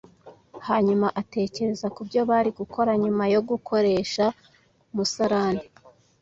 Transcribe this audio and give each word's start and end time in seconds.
hanyuma 0.67 1.07
atekereza 1.21 1.87
kubyo 1.95 2.21
bari 2.29 2.49
gukora 2.59 2.91
nyuma 3.03 3.23
yo 3.33 3.41
gukoresha 3.49 4.23
umusarani 4.91 5.65